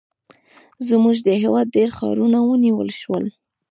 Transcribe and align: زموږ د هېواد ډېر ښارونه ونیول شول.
زموږ 0.87 1.17
د 1.27 1.29
هېواد 1.41 1.67
ډېر 1.75 1.89
ښارونه 1.97 2.37
ونیول 2.43 2.89
شول. 3.01 3.25